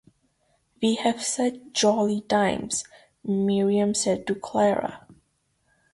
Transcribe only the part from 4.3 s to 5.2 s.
Clara.